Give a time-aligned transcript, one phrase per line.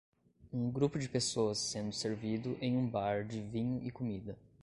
[0.51, 4.35] Um grupo de pessoas sendo servido em um bar de vinho e comida